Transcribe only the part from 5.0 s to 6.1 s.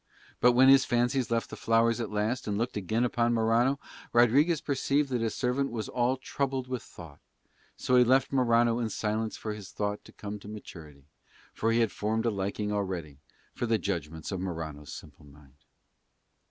that his servant was